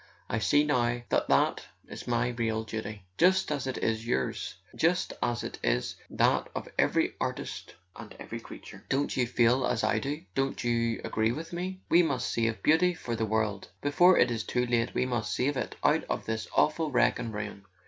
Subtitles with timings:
[0.31, 5.43] I see now that that is my real duty—just as it is yours, just as
[5.43, 8.83] it is that of every artist and every creator.
[8.89, 10.23] Don't you feel as I do?
[10.33, 11.81] Don't you agree with me?
[11.87, 15.55] We must save Beauty for the world; before it is too late we must save
[15.55, 17.65] it out of this awful wreck and ruin.